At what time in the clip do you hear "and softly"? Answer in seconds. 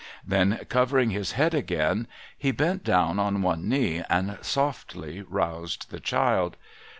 4.09-5.21